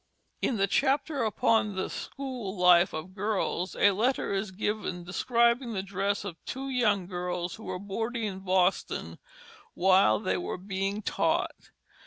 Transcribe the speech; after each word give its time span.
In 0.41 0.57
the 0.57 0.65
chapter 0.65 1.23
upon 1.23 1.75
the 1.75 1.87
school 1.87 2.57
life 2.57 2.91
of 2.91 3.13
girls 3.13 3.75
a 3.75 3.91
letter 3.91 4.33
is 4.33 4.49
given 4.49 5.03
describing 5.03 5.73
the 5.73 5.83
dress 5.83 6.25
of 6.25 6.43
two 6.43 6.69
young 6.71 7.05
girls 7.05 7.53
who 7.53 7.65
were 7.65 7.77
boarding 7.77 8.23
in 8.23 8.39
Boston 8.39 9.19
while 9.75 10.17
they 10.19 10.37
were 10.37 10.57
being 10.57 11.03
taught. 11.03 11.69